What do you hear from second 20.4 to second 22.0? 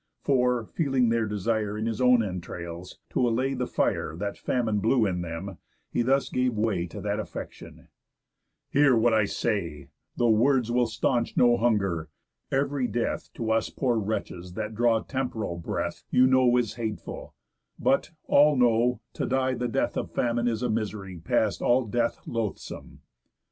is a misery Past all